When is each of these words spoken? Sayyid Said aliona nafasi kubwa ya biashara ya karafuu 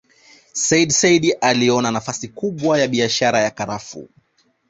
Sayyid 0.53 0.89
Said 0.91 1.37
aliona 1.41 1.91
nafasi 1.91 2.27
kubwa 2.27 2.79
ya 2.79 2.87
biashara 2.87 3.39
ya 3.39 3.51
karafuu 3.51 4.09